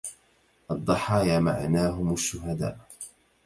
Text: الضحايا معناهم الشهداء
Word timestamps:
الضحايا 0.71 1.39
معناهم 1.39 2.13
الشهداء 2.13 2.77